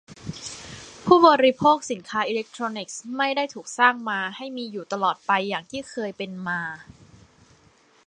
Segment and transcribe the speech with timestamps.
[1.05, 6.61] ผู้บริโภคสินค้าอิเลคโทรนิกส์ไม่ได้ถูกสร้างมาให้มีอยู่ตลอดไปอย่างที่เคยเป็นมา